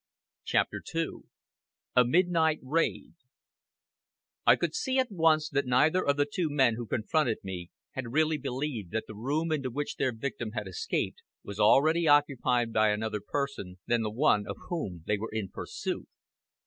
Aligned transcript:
CHAPTER 0.45 0.81
II 0.95 1.09
A 1.95 2.03
MIDNIGHT 2.03 2.57
RAID 2.63 3.13
I 4.47 4.55
could 4.55 4.73
see 4.73 4.97
at 4.97 5.11
once 5.11 5.47
that 5.49 5.67
neither 5.67 6.03
of 6.03 6.17
the 6.17 6.25
two 6.25 6.49
men 6.49 6.73
who 6.73 6.87
confronted 6.87 7.37
me 7.43 7.69
had 7.91 8.11
really 8.11 8.37
believed 8.39 8.89
that 8.93 9.03
the 9.07 9.13
room 9.13 9.51
into 9.51 9.69
which 9.69 9.97
their 9.97 10.11
victim 10.11 10.53
had 10.53 10.67
escaped 10.67 11.21
was 11.43 11.59
already 11.59 12.07
occupied 12.07 12.73
by 12.73 12.91
any 12.91 13.03
other 13.03 13.21
person 13.21 13.77
than 13.85 14.01
the 14.01 14.09
one 14.09 14.47
of 14.47 14.57
whom 14.69 15.03
they 15.05 15.19
were 15.19 15.29
in 15.31 15.49
pursuit. 15.49 16.07